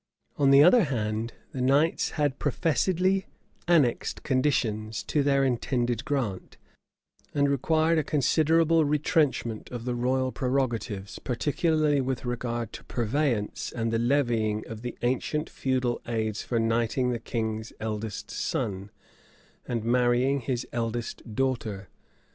On 0.35 0.49
the 0.49 0.63
other 0.63 0.85
hand, 0.85 1.33
the 1.51 1.61
knights 1.61 2.09
had 2.17 2.39
professedly 2.39 3.27
annexed 3.67 4.23
conditions 4.23 5.03
to 5.03 5.21
their 5.21 5.43
intended 5.43 6.05
grant, 6.05 6.57
and 7.35 7.47
required 7.47 7.99
a 7.99 8.03
considerable 8.03 8.83
retrenchment 8.83 9.69
of 9.69 9.85
the 9.85 9.93
royal 9.93 10.31
prerogatives, 10.31 11.19
particularly 11.19 12.01
with 12.01 12.25
regard 12.25 12.73
to 12.73 12.83
purveyance, 12.85 13.71
and 13.71 13.91
the 13.93 13.99
levying 13.99 14.65
of 14.67 14.81
the 14.81 14.97
ancient 15.03 15.51
feudal 15.51 16.01
aids 16.07 16.41
for 16.41 16.59
knighting 16.59 17.11
the 17.11 17.19
king's 17.19 17.71
eldest 17.79 18.31
son, 18.31 18.89
and 19.67 19.83
marrying 19.83 20.39
his 20.39 20.65
eldest 20.73 21.35
daughter. 21.35 21.89